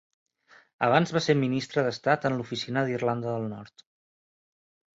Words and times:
Abans 0.87 1.13
va 1.17 1.21
ser 1.25 1.35
Ministre 1.41 1.83
d'Estat 1.89 2.27
en 2.31 2.39
l'Oficina 2.39 2.85
d'Irlanda 2.89 3.37
del 3.37 3.49
Nord. 3.55 3.87